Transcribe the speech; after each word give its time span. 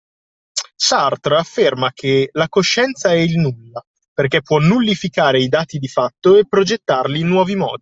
Sartre 0.75 1.37
afferma 1.37 1.91
che 1.93 2.29
“la 2.33 2.49
coscienza 2.49 3.09
è 3.09 3.17
il 3.17 3.37
nulla” 3.37 3.85
perché 4.11 4.41
può 4.41 4.57
nullificare 4.57 5.39
i 5.39 5.47
dati 5.47 5.77
di 5.77 5.87
fatto 5.87 6.37
e 6.37 6.47
progettarli 6.47 7.19
in 7.19 7.27
nuovi 7.27 7.55
modi. 7.55 7.79